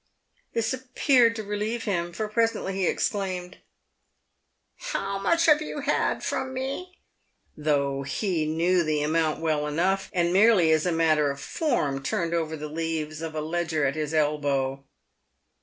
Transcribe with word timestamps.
This 0.53 0.73
appeared 0.73 1.35
to 1.35 1.43
relieve 1.43 1.83
him, 1.83 2.11
for 2.11 2.27
presently 2.27 2.73
he 2.73 2.87
exclaimed," 2.87 3.57
How 4.93 5.19
much 5.19 5.45
have 5.45 5.61
you 5.61 5.81
had 5.81 6.23
from 6.23 6.55
me?" 6.55 6.97
though 7.55 8.01
he 8.01 8.47
knew 8.47 8.81
the 8.81 9.03
amount 9.03 9.41
well 9.41 9.67
enough, 9.67 10.09
and 10.11 10.33
merely 10.33 10.71
as 10.71 10.87
a 10.87 10.91
matter 10.91 11.29
of 11.29 11.39
form 11.39 12.01
turned 12.01 12.33
over 12.33 12.57
the 12.57 12.67
leaves 12.67 13.21
of 13.21 13.35
a 13.35 13.41
ledger 13.41 13.85
at 13.85 13.93
his 13.93 14.11
elbow. 14.11 14.83